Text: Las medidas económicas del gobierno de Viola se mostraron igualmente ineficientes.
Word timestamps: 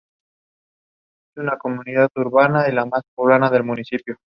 Las 1.35 1.45
medidas 1.45 1.57
económicas 1.57 2.09
del 2.15 2.25
gobierno 2.29 2.63
de 2.63 2.69
Viola 2.71 2.81
se 2.81 2.89
mostraron 2.89 3.35
igualmente 3.45 3.73
ineficientes. 3.83 4.17